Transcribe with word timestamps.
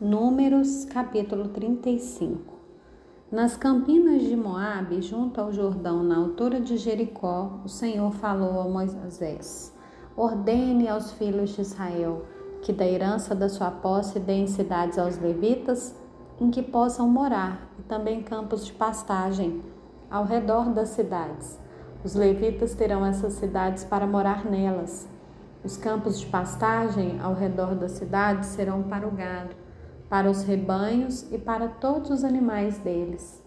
Números 0.00 0.86
capítulo 0.86 1.48
35 1.48 2.54
Nas 3.30 3.54
campinas 3.54 4.22
de 4.22 4.34
Moabe, 4.34 5.02
junto 5.02 5.38
ao 5.38 5.52
Jordão, 5.52 6.02
na 6.02 6.16
altura 6.16 6.58
de 6.58 6.78
Jericó, 6.78 7.60
o 7.62 7.68
Senhor 7.68 8.10
falou 8.12 8.62
a 8.62 8.64
Moisés: 8.64 9.76
Ordene 10.16 10.88
aos 10.88 11.12
filhos 11.12 11.50
de 11.50 11.60
Israel 11.60 12.24
que 12.62 12.72
da 12.72 12.86
herança 12.86 13.34
da 13.34 13.50
sua 13.50 13.70
posse 13.70 14.18
deem 14.18 14.46
cidades 14.46 14.98
aos 14.98 15.18
levitas 15.18 15.94
em 16.40 16.50
que 16.50 16.62
possam 16.62 17.06
morar 17.06 17.70
e 17.78 17.82
também 17.82 18.22
campos 18.22 18.64
de 18.64 18.72
pastagem 18.72 19.62
ao 20.10 20.24
redor 20.24 20.70
das 20.70 20.88
cidades. 20.88 21.60
Os 22.02 22.14
levitas 22.14 22.74
terão 22.74 23.04
essas 23.04 23.34
cidades 23.34 23.84
para 23.84 24.06
morar 24.06 24.46
nelas. 24.46 25.06
Os 25.62 25.76
campos 25.76 26.18
de 26.18 26.24
pastagem 26.24 27.20
ao 27.20 27.34
redor 27.34 27.74
das 27.74 27.90
cidades 27.90 28.48
serão 28.48 28.82
para 28.84 29.06
o 29.06 29.10
gado 29.10 29.59
para 30.10 30.28
os 30.28 30.42
rebanhos 30.42 31.24
e 31.30 31.38
para 31.38 31.68
todos 31.68 32.10
os 32.10 32.24
animais 32.24 32.78
deles. 32.78 33.40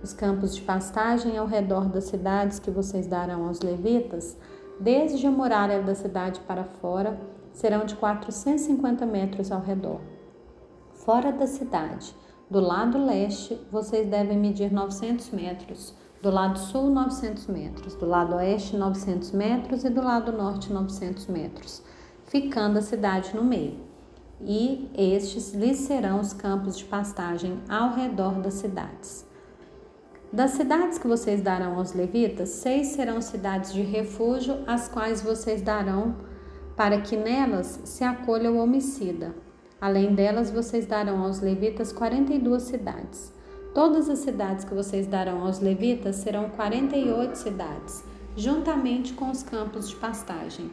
Os 0.00 0.12
campos 0.12 0.54
de 0.54 0.62
pastagem 0.62 1.36
ao 1.36 1.46
redor 1.46 1.88
das 1.88 2.04
cidades 2.04 2.60
que 2.60 2.70
vocês 2.70 3.08
darão 3.08 3.48
aos 3.48 3.60
levitas, 3.60 4.38
desde 4.78 5.26
a 5.26 5.30
muralha 5.30 5.82
da 5.82 5.94
cidade 5.94 6.38
para 6.46 6.62
fora, 6.62 7.20
serão 7.52 7.84
de 7.84 7.96
450 7.96 9.04
metros 9.04 9.50
ao 9.50 9.60
redor. 9.60 10.00
Fora 10.92 11.32
da 11.32 11.48
cidade, 11.48 12.14
do 12.48 12.60
lado 12.60 12.96
leste, 12.96 13.60
vocês 13.72 14.08
devem 14.08 14.38
medir 14.38 14.72
900 14.72 15.30
metros, 15.30 15.96
do 16.22 16.30
lado 16.30 16.58
sul, 16.58 16.90
900 16.90 17.48
metros, 17.48 17.96
do 17.96 18.06
lado 18.06 18.36
oeste, 18.36 18.76
900 18.76 19.32
metros 19.32 19.84
e 19.84 19.90
do 19.90 20.00
lado 20.00 20.30
norte, 20.30 20.72
900 20.72 21.26
metros, 21.26 21.82
ficando 22.24 22.78
a 22.78 22.82
cidade 22.82 23.34
no 23.34 23.42
meio 23.42 23.93
e 24.40 24.90
estes 24.96 25.52
lhes 25.54 25.78
serão 25.78 26.20
os 26.20 26.32
campos 26.32 26.76
de 26.76 26.84
pastagem 26.84 27.58
ao 27.68 27.94
redor 27.94 28.40
das 28.40 28.54
cidades. 28.54 29.26
Das 30.32 30.52
cidades 30.52 30.98
que 30.98 31.06
vocês 31.06 31.40
darão 31.40 31.78
aos 31.78 31.92
levitas, 31.92 32.48
seis 32.48 32.88
serão 32.88 33.20
cidades 33.20 33.72
de 33.72 33.82
refúgio, 33.82 34.58
as 34.66 34.88
quais 34.88 35.22
vocês 35.22 35.62
darão 35.62 36.16
para 36.76 37.00
que 37.00 37.16
nelas 37.16 37.80
se 37.84 38.02
acolha 38.02 38.50
o 38.50 38.58
homicida. 38.58 39.34
Além 39.80 40.14
delas, 40.14 40.50
vocês 40.50 40.86
darão 40.86 41.22
aos 41.22 41.40
levitas 41.40 41.92
42 41.92 42.62
cidades. 42.62 43.32
Todas 43.74 44.08
as 44.08 44.20
cidades 44.20 44.64
que 44.64 44.74
vocês 44.74 45.06
darão 45.06 45.44
aos 45.44 45.60
levitas 45.60 46.16
serão 46.16 46.48
48 46.50 47.36
cidades, 47.36 48.04
juntamente 48.36 49.12
com 49.12 49.30
os 49.30 49.42
campos 49.42 49.88
de 49.88 49.96
pastagem. 49.96 50.70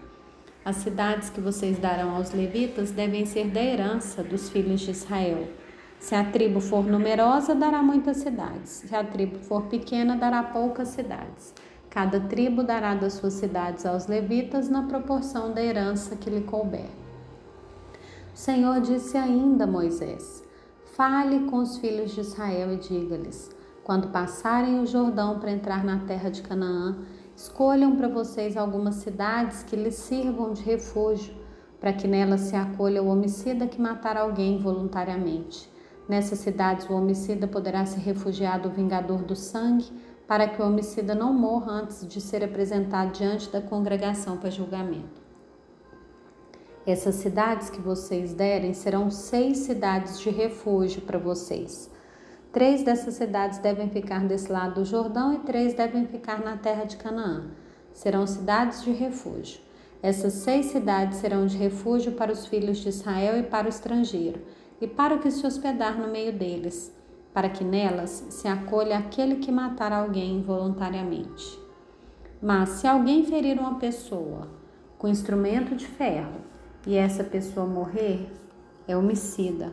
As 0.64 0.76
cidades 0.76 1.32
que 1.32 1.42
vocês 1.42 1.80
darão 1.80 2.16
aos 2.16 2.32
levitas 2.32 2.92
devem 2.92 3.26
ser 3.26 3.50
da 3.50 3.62
herança 3.64 4.22
dos 4.22 4.48
filhos 4.48 4.82
de 4.82 4.92
Israel. 4.92 5.48
Se 6.00 6.14
a 6.14 6.24
tribo 6.24 6.60
for 6.60 6.86
numerosa, 6.86 7.56
dará 7.56 7.82
muitas 7.82 8.18
cidades. 8.18 8.70
Se 8.70 8.96
a 8.96 9.04
tribo 9.04 9.40
for 9.40 9.64
pequena, 9.64 10.16
dará 10.16 10.44
poucas 10.44 10.90
cidades. 10.90 11.54
Cada 11.90 12.20
tribo 12.20 12.64
dará 12.64 12.94
das 12.94 13.14
suas 13.14 13.34
cidades 13.34 13.86
aos 13.88 14.06
levitas 14.06 14.70
na 14.70 14.84
proporção 14.84 15.52
da 15.52 15.64
herança 15.64 16.16
que 16.16 16.30
lhe 16.30 16.42
couber. 16.42 16.90
O 18.34 18.38
Senhor 18.38 18.82
disse 18.82 19.18
ainda 19.18 19.64
a 19.64 19.68
Moisés: 19.68 20.44
Fale 20.96 21.50
com 21.50 21.58
os 21.58 21.78
filhos 21.78 22.12
de 22.14 22.22
Israel 22.22 22.72
e 22.74 22.78
diga-lhes: 22.78 23.50
Quando 23.84 24.10
passarem 24.10 24.80
o 24.80 24.86
Jordão 24.86 25.40
para 25.40 25.52
entrar 25.52 25.84
na 25.84 26.00
terra 26.06 26.30
de 26.30 26.42
Canaã, 26.44 26.98
Escolham 27.36 27.96
para 27.96 28.08
vocês 28.08 28.56
algumas 28.56 28.96
cidades 28.96 29.64
que 29.64 29.76
lhes 29.76 29.96
sirvam 29.96 30.54
de 30.54 30.62
refúgio, 30.62 31.34
para 31.80 31.94
que 31.94 32.08
nelas 32.08 32.42
se 32.42 32.56
acolha 32.56 33.02
o 33.02 33.08
homicida 33.08 33.68
que 33.68 33.82
matar 33.82 34.16
alguém 34.16 34.60
voluntariamente. 34.60 35.70
Nessas 36.08 36.40
cidades, 36.40 36.90
o 36.90 36.94
homicida 36.94 37.48
poderá 37.48 37.86
se 37.86 38.00
refugiar 38.00 38.60
do 38.60 38.70
vingador 38.70 39.24
do 39.24 39.36
sangue, 39.36 39.92
para 40.28 40.48
que 40.48 40.62
o 40.62 40.66
homicida 40.66 41.14
não 41.14 41.34
morra 41.34 41.74
antes 41.74 42.08
de 42.08 42.22
ser 42.22 42.44
apresentado 42.44 43.12
diante 43.12 43.50
da 43.50 43.62
congregação 43.62 44.38
para 44.38 44.50
julgamento. 44.50 45.22
Essas 46.88 47.16
cidades 47.16 47.70
que 47.70 47.82
vocês 47.82 48.34
derem 48.34 48.74
serão 48.74 49.12
seis 49.12 49.60
cidades 49.60 50.20
de 50.20 50.30
refúgio 50.30 51.02
para 51.02 51.20
vocês. 51.20 51.91
Três 52.52 52.84
dessas 52.84 53.14
cidades 53.14 53.60
devem 53.60 53.90
ficar 53.90 54.28
desse 54.28 54.52
lado 54.52 54.76
do 54.76 54.86
Jordão 54.86 55.34
e 55.34 55.40
três 55.40 55.74
devem 55.74 56.06
ficar 56.06 56.44
na 56.44 56.58
terra 56.58 56.84
de 56.84 56.98
Canaã. 56.98 57.46
Serão 57.94 58.28
cidades 58.28 58.84
de 58.84 58.92
refúgio. 58.92 59.62
Essas 60.04 60.34
seis 60.34 60.66
cidades 60.66 61.20
serão 61.20 61.46
de 61.46 61.56
refúgio 61.56 62.12
para 62.12 62.32
os 62.32 62.46
filhos 62.46 62.80
de 62.80 62.90
Israel 62.90 63.40
e 63.40 63.44
para 63.44 63.68
o 63.68 63.70
estrangeiro, 63.70 64.42
e 64.82 64.88
para 64.88 65.16
o 65.16 65.20
que 65.20 65.32
se 65.32 65.48
hospedar 65.48 65.98
no 65.98 66.10
meio 66.10 66.34
deles, 66.34 66.94
para 67.34 67.48
que 67.48 67.64
nelas 67.64 68.26
se 68.30 68.48
acolha 68.50 68.98
aquele 68.98 69.36
que 69.36 69.52
matar 69.52 69.94
alguém 69.94 70.42
voluntariamente. 70.42 71.58
Mas 72.42 72.70
se 72.70 72.88
alguém 72.88 73.24
ferir 73.24 73.60
uma 73.60 73.76
pessoa 73.76 74.50
com 74.98 75.08
instrumento 75.08 75.74
de 75.74 75.88
ferro 75.88 76.42
e 76.86 76.98
essa 76.98 77.24
pessoa 77.24 77.66
morrer, 77.66 78.30
é 78.88 78.98
homicida. 78.98 79.72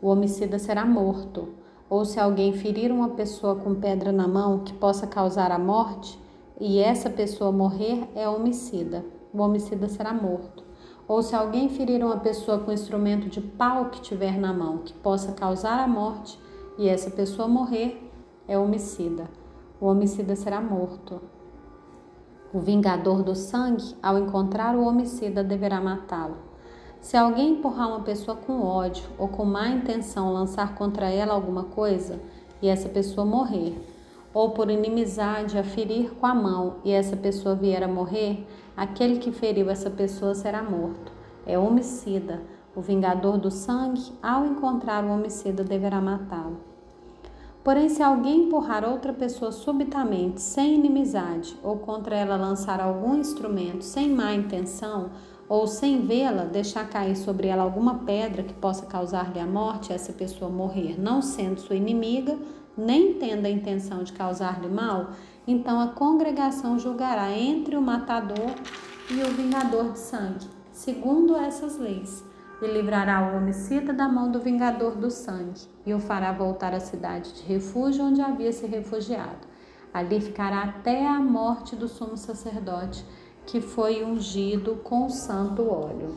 O 0.00 0.08
homicida 0.08 0.58
será 0.58 0.84
morto 0.84 1.61
ou 1.92 2.06
se 2.06 2.18
alguém 2.18 2.54
ferir 2.54 2.90
uma 2.90 3.10
pessoa 3.10 3.54
com 3.54 3.74
pedra 3.74 4.10
na 4.10 4.26
mão 4.26 4.60
que 4.60 4.72
possa 4.72 5.06
causar 5.06 5.52
a 5.52 5.58
morte 5.58 6.18
e 6.58 6.78
essa 6.78 7.10
pessoa 7.10 7.52
morrer, 7.52 8.08
é 8.14 8.26
homicida. 8.26 9.04
O 9.30 9.42
homicida 9.42 9.86
será 9.90 10.10
morto. 10.14 10.64
Ou 11.06 11.22
se 11.22 11.36
alguém 11.36 11.68
ferir 11.68 12.02
uma 12.02 12.16
pessoa 12.16 12.58
com 12.60 12.72
instrumento 12.72 13.28
de 13.28 13.42
pau 13.42 13.90
que 13.90 14.00
tiver 14.00 14.38
na 14.38 14.54
mão 14.54 14.78
que 14.78 14.94
possa 14.94 15.32
causar 15.32 15.78
a 15.78 15.86
morte 15.86 16.40
e 16.78 16.88
essa 16.88 17.10
pessoa 17.10 17.46
morrer, 17.46 18.10
é 18.48 18.58
homicida. 18.58 19.28
O 19.78 19.84
homicida 19.84 20.34
será 20.34 20.62
morto. 20.62 21.20
O 22.54 22.58
vingador 22.58 23.22
do 23.22 23.34
sangue, 23.34 23.94
ao 24.02 24.18
encontrar 24.18 24.74
o 24.74 24.82
homicida, 24.82 25.44
deverá 25.44 25.78
matá-lo. 25.78 26.51
Se 27.02 27.16
alguém 27.16 27.54
empurrar 27.54 27.88
uma 27.88 28.00
pessoa 28.00 28.36
com 28.36 28.62
ódio 28.62 29.04
ou 29.18 29.26
com 29.26 29.44
má 29.44 29.68
intenção 29.68 30.32
lançar 30.32 30.76
contra 30.76 31.10
ela 31.10 31.34
alguma 31.34 31.64
coisa 31.64 32.20
e 32.62 32.68
essa 32.68 32.88
pessoa 32.88 33.26
morrer, 33.26 33.76
ou 34.32 34.50
por 34.50 34.70
inimizade 34.70 35.58
a 35.58 35.64
ferir 35.64 36.12
com 36.12 36.24
a 36.24 36.34
mão 36.34 36.76
e 36.84 36.92
essa 36.92 37.16
pessoa 37.16 37.56
vier 37.56 37.82
a 37.82 37.88
morrer, 37.88 38.46
aquele 38.76 39.18
que 39.18 39.32
feriu 39.32 39.68
essa 39.68 39.90
pessoa 39.90 40.32
será 40.32 40.62
morto. 40.62 41.12
É 41.44 41.58
homicida. 41.58 42.40
O 42.74 42.80
vingador 42.80 43.36
do 43.36 43.50
sangue, 43.50 44.12
ao 44.22 44.46
encontrar 44.46 45.04
o 45.04 45.10
homicida, 45.10 45.64
deverá 45.64 46.00
matá-lo. 46.00 46.56
Porém, 47.64 47.88
se 47.88 48.02
alguém 48.02 48.44
empurrar 48.44 48.88
outra 48.88 49.12
pessoa 49.12 49.52
subitamente, 49.52 50.40
sem 50.40 50.76
inimizade, 50.76 51.56
ou 51.62 51.78
contra 51.78 52.16
ela 52.16 52.36
lançar 52.36 52.80
algum 52.80 53.16
instrumento 53.16 53.82
sem 53.82 54.08
má 54.08 54.32
intenção, 54.32 55.10
ou 55.52 55.66
sem 55.66 56.00
vê-la, 56.06 56.46
deixar 56.46 56.88
cair 56.88 57.14
sobre 57.14 57.46
ela 57.46 57.62
alguma 57.62 58.06
pedra 58.06 58.42
que 58.42 58.54
possa 58.54 58.86
causar-lhe 58.86 59.38
a 59.38 59.44
morte, 59.44 59.92
essa 59.92 60.10
pessoa 60.10 60.50
morrer, 60.50 60.98
não 60.98 61.20
sendo 61.20 61.60
sua 61.60 61.76
inimiga, 61.76 62.38
nem 62.74 63.12
tendo 63.18 63.44
a 63.44 63.50
intenção 63.50 64.02
de 64.02 64.14
causar-lhe 64.14 64.68
mal, 64.68 65.10
então 65.46 65.78
a 65.78 65.88
congregação 65.88 66.78
julgará 66.78 67.30
entre 67.32 67.76
o 67.76 67.82
matador 67.82 68.50
e 69.10 69.22
o 69.22 69.26
vingador 69.34 69.92
de 69.92 69.98
sangue, 69.98 70.48
segundo 70.72 71.36
essas 71.36 71.76
leis, 71.76 72.24
e 72.62 72.66
livrará 72.66 73.30
o 73.30 73.36
homicida 73.36 73.92
da 73.92 74.08
mão 74.08 74.30
do 74.32 74.40
vingador 74.40 74.96
do 74.96 75.10
sangue, 75.10 75.60
e 75.84 75.92
o 75.92 76.00
fará 76.00 76.32
voltar 76.32 76.72
à 76.72 76.80
cidade 76.80 77.30
de 77.30 77.42
refúgio 77.42 78.06
onde 78.06 78.22
havia 78.22 78.54
se 78.54 78.66
refugiado. 78.66 79.46
Ali 79.92 80.18
ficará 80.18 80.62
até 80.62 81.06
a 81.06 81.20
morte 81.20 81.76
do 81.76 81.88
sumo 81.88 82.16
sacerdote 82.16 83.04
que 83.46 83.60
foi 83.60 84.04
ungido 84.04 84.76
com 84.76 85.08
santo 85.08 85.68
óleo. 85.68 86.16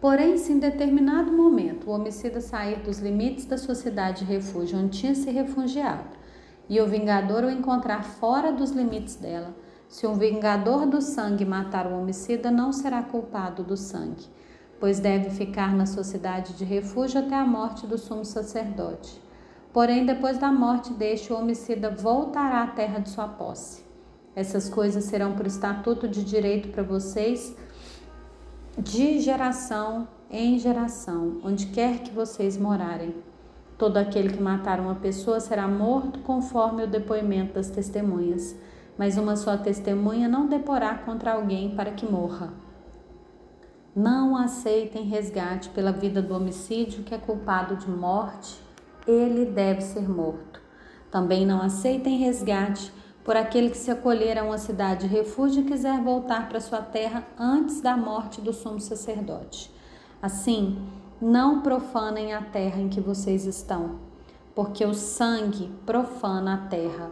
Porém, 0.00 0.36
se 0.36 0.52
em 0.52 0.58
determinado 0.58 1.32
momento 1.32 1.88
o 1.88 1.92
homicida 1.92 2.40
sair 2.40 2.80
dos 2.80 2.98
limites 2.98 3.46
da 3.46 3.56
sua 3.56 3.74
cidade 3.74 4.24
de 4.24 4.32
refúgio 4.32 4.78
onde 4.78 4.98
tinha 4.98 5.14
se 5.14 5.30
refugiado, 5.30 6.04
e 6.68 6.80
o 6.80 6.86
vingador 6.86 7.44
o 7.44 7.50
encontrar 7.50 8.04
fora 8.04 8.52
dos 8.52 8.70
limites 8.70 9.16
dela, 9.16 9.54
se 9.88 10.06
um 10.06 10.14
vingador 10.14 10.86
do 10.86 11.00
sangue 11.00 11.44
matar 11.44 11.86
o 11.86 11.98
homicida, 11.98 12.50
não 12.50 12.72
será 12.72 13.02
culpado 13.02 13.62
do 13.62 13.76
sangue, 13.76 14.26
pois 14.80 14.98
deve 14.98 15.30
ficar 15.30 15.74
na 15.74 15.86
sua 15.86 16.04
cidade 16.04 16.52
de 16.54 16.64
refúgio 16.64 17.20
até 17.20 17.36
a 17.36 17.46
morte 17.46 17.86
do 17.86 17.96
sumo 17.96 18.24
sacerdote. 18.24 19.22
Porém, 19.72 20.04
depois 20.04 20.36
da 20.36 20.52
morte 20.52 20.92
deste, 20.92 21.32
o 21.32 21.36
homicida 21.36 21.90
voltará 21.90 22.62
à 22.62 22.66
terra 22.66 22.98
de 22.98 23.10
sua 23.10 23.28
posse. 23.28 23.84
Essas 24.36 24.68
coisas 24.68 25.04
serão 25.04 25.32
por 25.32 25.46
estatuto 25.46 26.08
de 26.08 26.24
direito 26.24 26.68
para 26.68 26.82
vocês 26.82 27.56
de 28.76 29.20
geração 29.20 30.08
em 30.30 30.58
geração, 30.58 31.38
onde 31.44 31.66
quer 31.66 32.00
que 32.00 32.10
vocês 32.10 32.56
morarem. 32.56 33.14
Todo 33.78 33.96
aquele 33.96 34.30
que 34.30 34.42
matar 34.42 34.80
uma 34.80 34.96
pessoa 34.96 35.38
será 35.38 35.68
morto 35.68 36.18
conforme 36.20 36.82
o 36.82 36.88
depoimento 36.88 37.54
das 37.54 37.70
testemunhas, 37.70 38.56
mas 38.98 39.16
uma 39.16 39.36
só 39.36 39.56
testemunha 39.56 40.28
não 40.28 40.48
deporá 40.48 40.96
contra 40.98 41.32
alguém 41.32 41.74
para 41.74 41.92
que 41.92 42.04
morra. 42.04 42.52
Não 43.94 44.36
aceitem 44.36 45.04
resgate 45.04 45.68
pela 45.70 45.92
vida 45.92 46.20
do 46.20 46.34
homicídio 46.34 47.04
que 47.04 47.14
é 47.14 47.18
culpado 47.18 47.76
de 47.76 47.88
morte, 47.88 48.60
ele 49.06 49.44
deve 49.44 49.82
ser 49.82 50.08
morto. 50.08 50.60
Também 51.10 51.46
não 51.46 51.62
aceitem 51.62 52.18
resgate 52.18 52.92
por 53.24 53.36
aquele 53.36 53.70
que 53.70 53.76
se 53.76 53.90
acolher 53.90 54.38
a 54.38 54.44
uma 54.44 54.58
cidade 54.58 55.08
de 55.08 55.14
refúgio 55.14 55.62
e 55.62 55.66
quiser 55.66 56.00
voltar 56.02 56.48
para 56.48 56.60
sua 56.60 56.82
terra 56.82 57.24
antes 57.38 57.80
da 57.80 57.96
morte 57.96 58.40
do 58.40 58.52
sumo 58.52 58.78
sacerdote. 58.78 59.72
Assim, 60.20 60.78
não 61.20 61.62
profanem 61.62 62.34
a 62.34 62.42
terra 62.42 62.80
em 62.80 62.88
que 62.88 63.00
vocês 63.00 63.46
estão, 63.46 63.98
porque 64.54 64.84
o 64.84 64.94
sangue 64.94 65.72
profana 65.86 66.54
a 66.54 66.68
terra. 66.68 67.10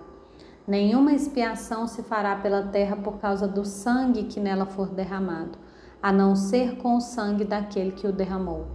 Nenhuma 0.67 1.13
expiação 1.13 1.89
se 1.89 2.03
fará 2.03 2.37
pela 2.37 2.63
terra 2.63 2.97
por 2.97 3.19
causa 3.19 3.49
do 3.49 3.65
sangue 3.65 4.25
que 4.25 4.39
nela 4.39 4.67
for 4.67 4.89
derramado 4.89 5.59
a 6.03 6.13
não 6.13 6.35
ser 6.35 6.77
com 6.79 6.97
o 6.97 7.01
sangue 7.01 7.45
daquele 7.45 7.93
que 7.93 8.07
o 8.07 8.13
derramou. 8.13 8.67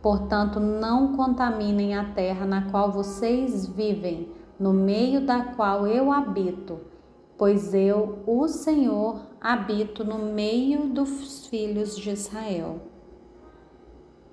Portanto, 0.00 0.60
não 0.60 1.16
contaminem 1.16 1.96
a 1.96 2.04
terra 2.04 2.46
na 2.46 2.70
qual 2.70 2.92
vocês 2.92 3.66
vivem, 3.66 4.30
no 4.58 4.72
meio 4.72 5.20
da 5.20 5.42
qual 5.42 5.86
eu 5.86 6.12
habito, 6.12 6.80
pois 7.36 7.74
eu, 7.74 8.20
o 8.26 8.46
Senhor, 8.46 9.20
habito 9.40 10.04
no 10.04 10.18
meio 10.18 10.86
dos 10.88 11.46
filhos 11.46 11.96
de 11.96 12.10
Israel. 12.10 12.91